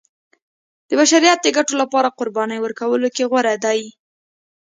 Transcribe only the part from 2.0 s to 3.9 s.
قربانۍ ورکولو کې غوره دی.